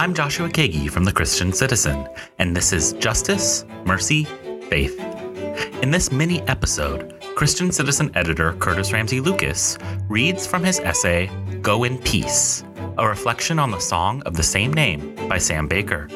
I'm 0.00 0.14
Joshua 0.14 0.48
Kagi 0.48 0.88
from 0.88 1.04
the 1.04 1.12
Christian 1.12 1.52
Citizen, 1.52 2.08
and 2.38 2.56
this 2.56 2.72
is 2.72 2.94
Justice, 2.94 3.66
Mercy, 3.84 4.24
Faith. 4.70 4.98
In 5.82 5.90
this 5.90 6.10
mini 6.10 6.40
episode, 6.48 7.22
Christian 7.34 7.70
Citizen 7.70 8.10
editor 8.14 8.54
Curtis 8.54 8.94
Ramsey 8.94 9.20
Lucas 9.20 9.76
reads 10.08 10.46
from 10.46 10.64
his 10.64 10.80
essay 10.80 11.28
Go 11.60 11.84
in 11.84 11.98
Peace, 11.98 12.64
a 12.96 13.06
reflection 13.06 13.58
on 13.58 13.70
the 13.70 13.78
song 13.78 14.22
of 14.22 14.38
the 14.38 14.42
same 14.42 14.72
name 14.72 15.14
by 15.28 15.36
Sam 15.36 15.68
Baker. 15.68 16.08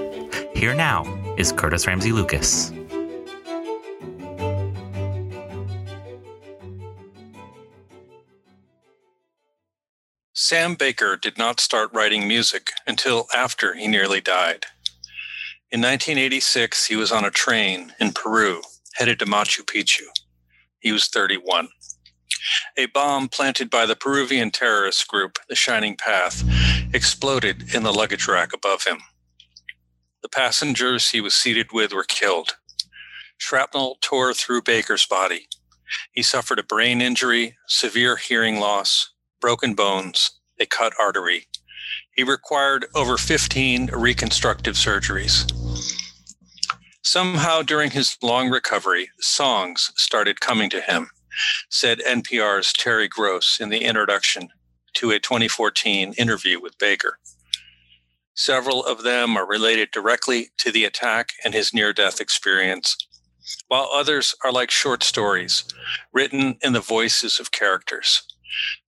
Here 0.55 0.73
now 0.73 1.05
is 1.37 1.53
Curtis 1.53 1.87
Ramsey 1.87 2.11
Lucas. 2.11 2.73
Sam 10.37 10.75
Baker 10.75 11.17
did 11.17 11.39
not 11.39 11.61
start 11.61 11.91
writing 11.93 12.27
music 12.27 12.73
until 12.89 13.29
after 13.33 13.75
he 13.75 13.87
nearly 13.87 14.21
died. 14.21 14.67
In 15.71 15.81
1986, 15.81 16.87
he 16.87 16.97
was 16.97 17.13
on 17.13 17.25
a 17.25 17.31
train 17.31 17.93
in 18.01 18.11
Peru 18.13 18.63
headed 18.95 19.21
to 19.21 19.27
Machu 19.27 19.61
Picchu. 19.65 20.07
He 20.81 20.91
was 20.91 21.07
31. 21.07 21.69
A 22.77 22.87
bomb 22.87 23.29
planted 23.29 23.71
by 23.71 23.87
the 23.87 23.95
Peruvian 23.95 24.51
terrorist 24.51 25.07
group, 25.07 25.39
the 25.49 25.55
Shining 25.55 25.97
Path, 25.97 26.43
exploded 26.93 27.73
in 27.73 27.85
the 27.85 27.93
luggage 27.93 28.27
rack 28.27 28.53
above 28.53 28.85
him. 28.85 28.99
The 30.23 30.29
passengers 30.29 31.11
he 31.11 31.21
was 31.21 31.37
seated 31.37 31.69
with 31.73 31.93
were 31.93 32.03
killed. 32.03 32.57
Shrapnel 33.39 33.98
tore 34.01 34.35
through 34.35 34.62
Baker's 34.62 35.07
body. 35.07 35.47
He 36.12 36.23
suffered 36.23 36.59
a 36.59 36.65
brain 36.65 37.01
injury, 37.01 37.57
severe 37.69 38.17
hearing 38.17 38.59
loss, 38.59 39.14
broken 39.44 39.75
bones, 39.75 40.41
a 40.58 40.64
cut 40.64 40.94
artery. 40.98 41.47
He 42.17 42.25
required 42.25 42.87
over 42.95 43.19
15 43.19 43.91
reconstructive 43.92 44.75
surgeries. 44.75 45.53
Somehow, 47.03 47.61
during 47.61 47.91
his 47.91 48.17
long 48.23 48.48
recovery, 48.48 49.11
songs 49.20 49.92
started 49.97 50.41
coming 50.41 50.70
to 50.70 50.81
him, 50.81 51.11
said 51.69 51.98
NPR's 51.98 52.73
Terry 52.73 53.06
Gross 53.06 53.61
in 53.61 53.69
the 53.69 53.84
introduction 53.84 54.48
to 54.95 55.11
a 55.11 55.20
2014 55.20 56.14
interview 56.14 56.58
with 56.58 56.79
Baker. 56.79 57.19
Several 58.33 58.83
of 58.83 59.03
them 59.03 59.36
are 59.36 59.47
related 59.47 59.91
directly 59.91 60.48
to 60.56 60.73
the 60.73 60.86
attack 60.86 61.34
and 61.45 61.53
his 61.53 61.75
near 61.75 61.92
death 61.92 62.19
experience, 62.19 62.97
while 63.69 63.91
others 63.92 64.34
are 64.42 64.53
like 64.53 64.70
short 64.70 65.03
stories 65.03 65.64
written 66.14 66.56
in 66.62 66.73
the 66.73 66.81
voices 66.81 67.39
of 67.39 67.53
characters. 67.53 68.23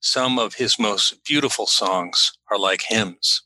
Some 0.00 0.38
of 0.38 0.54
his 0.54 0.78
most 0.78 1.24
beautiful 1.24 1.66
songs 1.66 2.32
are 2.50 2.58
like 2.58 2.82
hymns. 2.88 3.42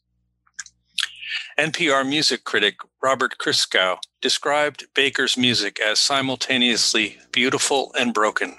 NPR 1.58 2.08
music 2.08 2.44
critic 2.44 2.76
Robert 3.02 3.36
Christgau 3.38 3.98
described 4.20 4.86
Baker's 4.94 5.36
music 5.36 5.80
as 5.80 6.00
simultaneously 6.00 7.18
beautiful 7.32 7.92
and 7.98 8.14
broken, 8.14 8.56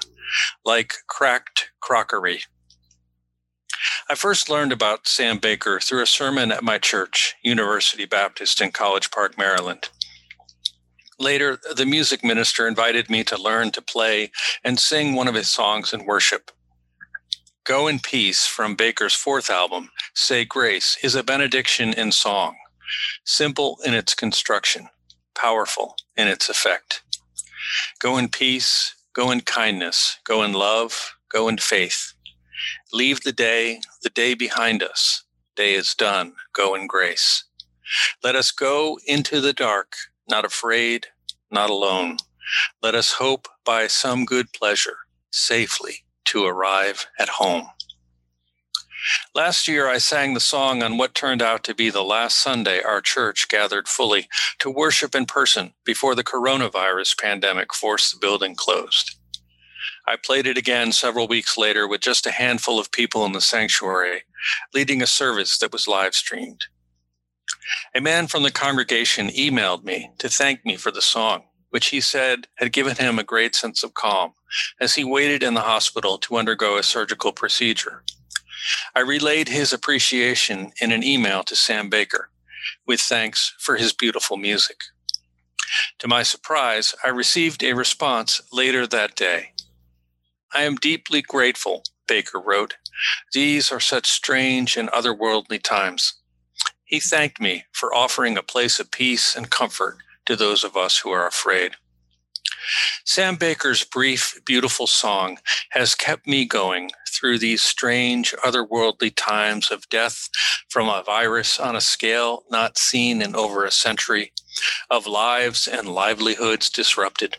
like 0.65 0.93
cracked 1.07 1.71
crockery. 1.81 2.41
I 4.09 4.15
first 4.15 4.49
learned 4.49 4.71
about 4.71 5.07
Sam 5.07 5.37
Baker 5.39 5.79
through 5.79 6.03
a 6.03 6.07
sermon 6.07 6.51
at 6.51 6.63
my 6.63 6.77
church, 6.77 7.35
University 7.43 8.05
Baptist 8.05 8.61
in 8.61 8.71
College 8.71 9.11
Park, 9.11 9.37
Maryland. 9.37 9.89
Later, 11.19 11.59
the 11.75 11.85
music 11.85 12.23
minister 12.23 12.67
invited 12.67 13.09
me 13.09 13.23
to 13.25 13.41
learn 13.41 13.71
to 13.71 13.81
play 13.81 14.31
and 14.63 14.79
sing 14.79 15.15
one 15.15 15.27
of 15.27 15.35
his 15.35 15.49
songs 15.49 15.93
in 15.93 16.05
worship. 16.05 16.51
Go 17.63 17.87
in 17.87 17.99
Peace 17.99 18.47
from 18.47 18.75
Baker's 18.75 19.13
fourth 19.13 19.51
album, 19.51 19.91
Say 20.15 20.45
Grace, 20.45 20.97
is 21.03 21.13
a 21.13 21.21
benediction 21.21 21.93
in 21.93 22.11
song, 22.11 22.55
simple 23.23 23.77
in 23.85 23.93
its 23.93 24.15
construction, 24.15 24.89
powerful 25.35 25.95
in 26.17 26.27
its 26.27 26.49
effect. 26.49 27.03
Go 27.99 28.17
in 28.17 28.29
peace, 28.29 28.95
go 29.13 29.29
in 29.29 29.41
kindness, 29.41 30.17
go 30.23 30.41
in 30.41 30.53
love, 30.53 31.15
go 31.29 31.47
in 31.47 31.59
faith. 31.59 32.13
Leave 32.91 33.21
the 33.21 33.31
day, 33.31 33.81
the 34.01 34.09
day 34.09 34.33
behind 34.33 34.81
us. 34.81 35.23
Day 35.55 35.75
is 35.75 35.93
done, 35.93 36.33
go 36.53 36.73
in 36.73 36.87
grace. 36.87 37.43
Let 38.23 38.35
us 38.35 38.49
go 38.49 38.97
into 39.05 39.39
the 39.39 39.53
dark, 39.53 39.93
not 40.27 40.45
afraid, 40.45 41.07
not 41.51 41.69
alone. 41.69 42.17
Let 42.81 42.95
us 42.95 43.13
hope 43.13 43.47
by 43.63 43.85
some 43.85 44.25
good 44.25 44.51
pleasure, 44.51 44.97
safely 45.31 46.05
to 46.31 46.45
arrive 46.45 47.07
at 47.19 47.27
home. 47.27 47.67
Last 49.35 49.67
year, 49.67 49.89
I 49.89 49.97
sang 49.97 50.33
the 50.33 50.39
song 50.39 50.81
on 50.81 50.97
what 50.97 51.13
turned 51.13 51.41
out 51.41 51.65
to 51.65 51.75
be 51.75 51.89
the 51.89 52.03
last 52.03 52.37
Sunday 52.37 52.81
our 52.81 53.01
church 53.01 53.49
gathered 53.49 53.89
fully 53.89 54.29
to 54.59 54.69
worship 54.69 55.13
in 55.13 55.25
person 55.25 55.73
before 55.83 56.15
the 56.15 56.23
coronavirus 56.23 57.19
pandemic 57.19 57.73
forced 57.73 58.13
the 58.13 58.19
building 58.19 58.55
closed. 58.55 59.17
I 60.07 60.15
played 60.15 60.47
it 60.47 60.57
again 60.57 60.93
several 60.93 61.27
weeks 61.27 61.57
later 61.57 61.85
with 61.85 61.99
just 61.99 62.25
a 62.25 62.31
handful 62.31 62.79
of 62.79 62.93
people 62.93 63.25
in 63.25 63.33
the 63.33 63.41
sanctuary, 63.41 64.21
leading 64.73 65.01
a 65.01 65.07
service 65.07 65.57
that 65.57 65.73
was 65.73 65.87
live 65.87 66.15
streamed. 66.15 66.65
A 67.93 67.99
man 67.99 68.27
from 68.27 68.43
the 68.43 68.51
congregation 68.51 69.27
emailed 69.29 69.83
me 69.83 70.11
to 70.19 70.29
thank 70.29 70.65
me 70.65 70.77
for 70.77 70.91
the 70.91 71.01
song, 71.01 71.43
which 71.71 71.87
he 71.87 71.99
said 71.99 72.47
had 72.55 72.71
given 72.71 72.95
him 72.95 73.19
a 73.19 73.23
great 73.23 73.53
sense 73.53 73.83
of 73.83 73.95
calm 73.95 74.33
as 74.79 74.95
he 74.95 75.03
waited 75.03 75.43
in 75.43 75.53
the 75.53 75.61
hospital 75.61 76.17
to 76.19 76.37
undergo 76.37 76.77
a 76.77 76.83
surgical 76.83 77.31
procedure. 77.31 78.03
I 78.95 78.99
relayed 78.99 79.47
his 79.47 79.73
appreciation 79.73 80.71
in 80.79 80.91
an 80.91 81.03
email 81.03 81.43
to 81.43 81.55
Sam 81.55 81.89
Baker 81.89 82.29
with 82.85 82.99
thanks 82.99 83.55
for 83.59 83.77
his 83.77 83.93
beautiful 83.93 84.37
music. 84.37 84.77
To 85.99 86.07
my 86.07 86.23
surprise, 86.23 86.93
I 87.05 87.09
received 87.09 87.63
a 87.63 87.73
response 87.73 88.41
later 88.51 88.85
that 88.87 89.15
day. 89.15 89.53
I 90.53 90.63
am 90.63 90.75
deeply 90.75 91.21
grateful, 91.21 91.83
Baker 92.07 92.39
wrote. 92.39 92.75
These 93.33 93.71
are 93.71 93.79
such 93.79 94.07
strange 94.07 94.75
and 94.75 94.89
otherworldly 94.89 95.63
times. 95.63 96.15
He 96.83 96.99
thanked 96.99 97.39
me 97.39 97.63
for 97.71 97.95
offering 97.95 98.37
a 98.37 98.43
place 98.43 98.79
of 98.79 98.91
peace 98.91 99.35
and 99.35 99.49
comfort 99.49 99.97
to 100.25 100.35
those 100.35 100.63
of 100.63 100.75
us 100.75 100.97
who 100.97 101.11
are 101.11 101.25
afraid. 101.25 101.73
Sam 103.13 103.35
Baker's 103.35 103.83
brief, 103.83 104.39
beautiful 104.45 104.87
song 104.87 105.39
has 105.71 105.95
kept 105.95 106.25
me 106.25 106.45
going 106.45 106.91
through 107.09 107.39
these 107.39 107.61
strange, 107.61 108.33
otherworldly 108.41 109.11
times 109.17 109.69
of 109.69 109.89
death 109.89 110.29
from 110.69 110.87
a 110.87 111.03
virus 111.03 111.59
on 111.59 111.75
a 111.75 111.81
scale 111.81 112.45
not 112.49 112.77
seen 112.77 113.21
in 113.21 113.35
over 113.35 113.65
a 113.65 113.69
century, 113.69 114.31
of 114.89 115.07
lives 115.07 115.67
and 115.67 115.89
livelihoods 115.89 116.69
disrupted, 116.69 117.35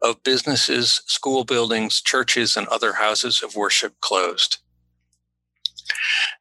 of 0.00 0.22
businesses, 0.22 1.02
school 1.04 1.44
buildings, 1.44 2.00
churches, 2.00 2.56
and 2.56 2.66
other 2.68 2.94
houses 2.94 3.42
of 3.42 3.54
worship 3.54 4.00
closed. 4.00 4.56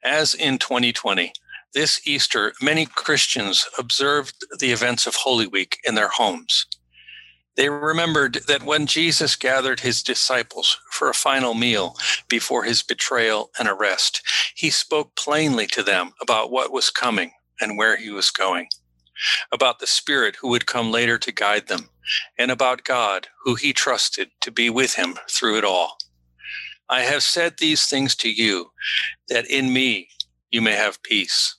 As 0.02 0.34
in 0.34 0.58
2020, 0.58 1.34
this 1.74 2.00
Easter, 2.08 2.54
many 2.62 2.86
Christians 2.86 3.68
observed 3.78 4.36
the 4.58 4.72
events 4.72 5.06
of 5.06 5.16
Holy 5.16 5.48
Week 5.48 5.80
in 5.84 5.96
their 5.96 6.08
homes. 6.08 6.66
They 7.60 7.68
remembered 7.68 8.36
that 8.48 8.64
when 8.64 8.86
Jesus 8.86 9.36
gathered 9.36 9.82
his 9.82 10.02
disciples 10.02 10.80
for 10.92 11.10
a 11.10 11.14
final 11.14 11.54
meal 11.54 11.98
before 12.30 12.64
his 12.64 12.82
betrayal 12.82 13.52
and 13.60 13.68
arrest, 13.68 14.22
he 14.56 14.70
spoke 14.70 15.14
plainly 15.18 15.68
to 15.68 15.84
them 15.84 16.14
about 16.22 16.52
what 16.52 16.72
was 16.72 16.90
coming 16.90 17.34
and 17.60 17.78
where 17.78 17.98
he 17.98 18.12
was 18.12 18.32
going, 18.32 18.70
about 19.52 19.80
the 19.80 19.88
Spirit 19.88 20.38
who 20.38 20.48
would 20.48 20.68
come 20.68 20.90
later 20.90 21.18
to 21.18 21.34
guide 21.34 21.68
them, 21.68 21.90
and 22.38 22.50
about 22.50 22.86
God 22.86 23.28
who 23.44 23.56
he 23.56 23.74
trusted 23.74 24.30
to 24.40 24.52
be 24.52 24.70
with 24.70 24.94
him 24.94 25.18
through 25.30 25.58
it 25.58 25.66
all. 25.66 25.98
I 26.88 27.02
have 27.02 27.24
said 27.24 27.58
these 27.58 27.88
things 27.88 28.16
to 28.16 28.32
you 28.32 28.72
that 29.28 29.46
in 29.52 29.74
me 29.74 30.08
you 30.50 30.62
may 30.62 30.76
have 30.76 31.04
peace. 31.04 31.58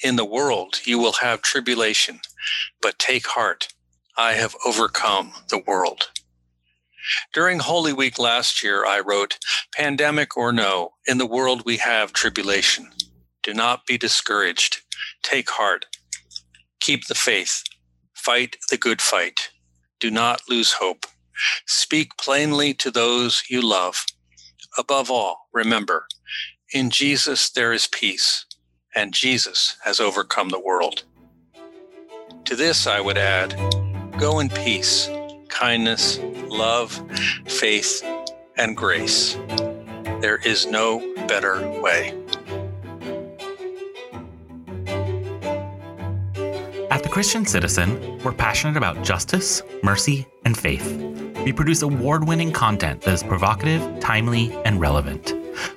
In 0.00 0.14
the 0.14 0.24
world 0.24 0.76
you 0.84 1.00
will 1.00 1.14
have 1.14 1.42
tribulation, 1.42 2.20
but 2.80 3.00
take 3.00 3.26
heart. 3.26 3.66
I 4.18 4.34
have 4.34 4.56
overcome 4.66 5.32
the 5.50 5.62
world. 5.66 6.10
During 7.34 7.60
Holy 7.60 7.92
Week 7.92 8.18
last 8.18 8.62
year, 8.64 8.86
I 8.86 9.00
wrote, 9.00 9.38
Pandemic 9.76 10.36
or 10.36 10.52
no, 10.52 10.94
in 11.06 11.18
the 11.18 11.26
world 11.26 11.62
we 11.64 11.78
have 11.78 12.12
tribulation. 12.12 12.90
Do 13.44 13.54
not 13.54 13.86
be 13.86 13.98
discouraged. 13.98 14.82
Take 15.22 15.50
heart. 15.50 15.86
Keep 16.80 17.06
the 17.06 17.14
faith. 17.14 17.62
Fight 18.14 18.56
the 18.70 18.78
good 18.78 19.02
fight. 19.02 19.50
Do 20.00 20.10
not 20.10 20.42
lose 20.48 20.74
hope. 20.74 21.06
Speak 21.66 22.16
plainly 22.18 22.74
to 22.74 22.90
those 22.90 23.44
you 23.50 23.62
love. 23.62 24.04
Above 24.78 25.10
all, 25.10 25.48
remember, 25.52 26.06
in 26.72 26.90
Jesus 26.90 27.50
there 27.50 27.72
is 27.72 27.88
peace 27.88 28.46
and 28.94 29.14
Jesus 29.14 29.76
has 29.84 30.00
overcome 30.00 30.50
the 30.50 30.60
world. 30.60 31.04
To 32.46 32.56
this, 32.56 32.86
I 32.86 33.00
would 33.00 33.18
add 33.18 33.54
go 34.18 34.40
in 34.40 34.48
peace, 34.48 35.08
kindness, 35.48 36.18
love, 36.48 37.00
faith, 37.46 38.02
and 38.56 38.76
grace. 38.76 39.34
There 40.20 40.38
is 40.44 40.66
no 40.66 40.98
better 41.28 41.60
way. 41.80 42.08
At 46.90 47.04
the 47.04 47.08
Christian 47.08 47.46
Citizen, 47.46 48.18
we're 48.24 48.32
passionate 48.32 48.76
about 48.76 49.04
justice, 49.04 49.62
mercy, 49.84 50.26
and 50.44 50.58
faith. 50.58 50.96
We 51.44 51.52
produce 51.52 51.82
award 51.82 52.26
winning 52.26 52.50
content 52.50 53.02
that 53.02 53.14
is 53.14 53.22
provocative, 53.22 54.00
timely, 54.00 54.52
and 54.64 54.80
relevant. 54.80 55.32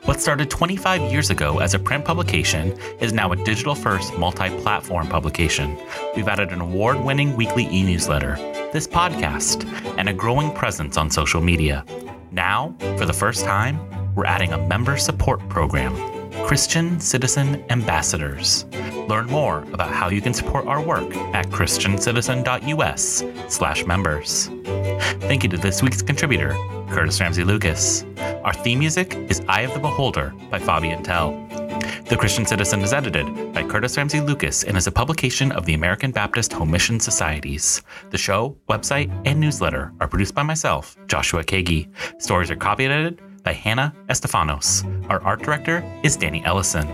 What 0.05 0.21
started 0.21 0.49
25 0.49 1.11
years 1.11 1.29
ago 1.29 1.59
as 1.59 1.73
a 1.73 1.79
print 1.79 2.05
publication 2.05 2.77
is 2.99 3.13
now 3.13 3.31
a 3.31 3.35
digital 3.35 3.75
first 3.75 4.17
multi 4.17 4.49
platform 4.61 5.07
publication. 5.07 5.77
We've 6.15 6.27
added 6.27 6.49
an 6.49 6.61
award 6.61 6.99
winning 6.99 7.35
weekly 7.35 7.67
e 7.71 7.83
newsletter, 7.83 8.35
this 8.73 8.87
podcast, 8.87 9.65
and 9.97 10.09
a 10.09 10.13
growing 10.13 10.51
presence 10.53 10.97
on 10.97 11.09
social 11.09 11.41
media. 11.41 11.85
Now, 12.31 12.75
for 12.97 13.05
the 13.05 13.13
first 13.13 13.43
time, 13.43 13.79
we're 14.15 14.25
adding 14.25 14.53
a 14.53 14.57
member 14.57 14.97
support 14.97 15.39
program 15.49 15.95
Christian 16.45 16.99
Citizen 16.99 17.63
Ambassadors. 17.69 18.65
Learn 19.07 19.27
more 19.27 19.59
about 19.73 19.91
how 19.91 20.09
you 20.09 20.21
can 20.21 20.33
support 20.33 20.65
our 20.65 20.81
work 20.81 21.15
at 21.33 21.45
christiancitizen.us 21.47 23.23
slash 23.47 23.85
members. 23.85 24.49
Thank 25.21 25.43
you 25.43 25.49
to 25.49 25.57
this 25.57 25.81
week's 25.81 26.01
contributor, 26.01 26.51
Curtis 26.89 27.19
Ramsey 27.19 27.43
Lucas. 27.43 28.05
Our 28.43 28.53
theme 28.53 28.79
music 28.79 29.15
is 29.29 29.41
Eye 29.47 29.61
of 29.61 29.73
the 29.73 29.79
Beholder 29.79 30.33
by 30.49 30.57
Fabian 30.57 31.03
Tell. 31.03 31.31
The 32.09 32.17
Christian 32.17 32.43
Citizen 32.43 32.81
is 32.81 32.91
edited 32.91 33.53
by 33.53 33.63
Curtis 33.63 33.95
Ramsey 33.95 34.19
Lucas 34.19 34.63
and 34.63 34.75
is 34.75 34.87
a 34.87 34.91
publication 34.91 35.51
of 35.51 35.65
the 35.65 35.75
American 35.75 36.11
Baptist 36.11 36.51
Home 36.53 36.71
Mission 36.71 36.99
Societies. 36.99 37.83
The 38.09 38.17
show, 38.17 38.57
website, 38.67 39.11
and 39.25 39.39
newsletter 39.39 39.93
are 39.99 40.07
produced 40.07 40.33
by 40.33 40.41
myself, 40.41 40.97
Joshua 41.07 41.43
Kagi. 41.43 41.87
Stories 42.19 42.49
are 42.49 42.55
copy 42.55 42.85
edited 42.85 43.21
by 43.43 43.53
Hannah 43.53 43.93
Estefanos. 44.09 44.83
Our 45.07 45.21
art 45.21 45.43
director 45.43 45.83
is 46.01 46.17
Danny 46.17 46.43
Ellison. 46.43 46.87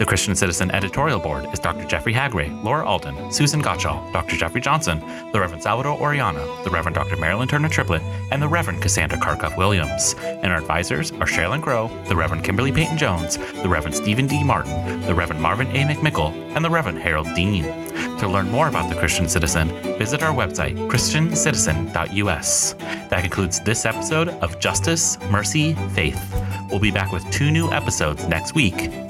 The 0.00 0.06
Christian 0.06 0.34
Citizen 0.34 0.70
editorial 0.70 1.20
board 1.20 1.46
is 1.52 1.58
Dr. 1.58 1.84
Jeffrey 1.84 2.14
Haggray, 2.14 2.64
Laura 2.64 2.86
Alden, 2.86 3.30
Susan 3.30 3.62
Gottschall, 3.62 4.10
Dr. 4.14 4.34
Jeffrey 4.34 4.62
Johnson, 4.62 4.98
the 5.30 5.38
Reverend 5.38 5.62
Salvador 5.62 6.00
Oriana, 6.00 6.40
the 6.64 6.70
Reverend 6.70 6.94
Dr. 6.94 7.18
Marilyn 7.18 7.48
Turner 7.48 7.68
Triplett, 7.68 8.00
and 8.30 8.40
the 8.40 8.48
Reverend 8.48 8.80
Cassandra 8.80 9.18
Carkhuff 9.18 9.58
Williams. 9.58 10.14
And 10.22 10.46
our 10.46 10.56
advisors 10.56 11.10
are 11.12 11.26
Sherilyn 11.26 11.60
Grow, 11.60 11.88
the 12.08 12.16
Reverend 12.16 12.44
Kimberly 12.44 12.72
Payton 12.72 12.96
Jones, 12.96 13.36
the 13.36 13.68
Reverend 13.68 13.94
Stephen 13.94 14.26
D. 14.26 14.42
Martin, 14.42 15.02
the 15.02 15.14
Reverend 15.14 15.42
Marvin 15.42 15.66
A. 15.76 15.84
McMickle, 15.84 16.32
and 16.56 16.64
the 16.64 16.70
Reverend 16.70 17.00
Harold 17.00 17.28
Dean. 17.34 17.64
To 18.20 18.26
learn 18.26 18.48
more 18.48 18.68
about 18.68 18.88
the 18.88 18.98
Christian 18.98 19.28
Citizen, 19.28 19.68
visit 19.98 20.22
our 20.22 20.34
website, 20.34 20.78
christiancitizen.us. 20.88 22.72
That 22.72 23.20
concludes 23.20 23.60
this 23.60 23.84
episode 23.84 24.30
of 24.30 24.58
Justice, 24.60 25.20
Mercy, 25.30 25.74
Faith. 25.90 26.34
We'll 26.70 26.80
be 26.80 26.90
back 26.90 27.12
with 27.12 27.30
two 27.30 27.50
new 27.50 27.70
episodes 27.70 28.26
next 28.28 28.54
week. 28.54 29.09